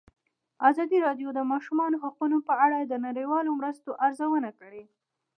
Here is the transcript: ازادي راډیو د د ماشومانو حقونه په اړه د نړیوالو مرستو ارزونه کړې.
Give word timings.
ازادي 0.69 0.97
راډیو 1.07 1.29
د 1.33 1.35
د 1.37 1.39
ماشومانو 1.51 2.01
حقونه 2.03 2.37
په 2.47 2.53
اړه 2.65 2.77
د 2.81 2.93
نړیوالو 3.07 3.51
مرستو 3.59 3.89
ارزونه 4.05 4.49
کړې. 4.59 4.83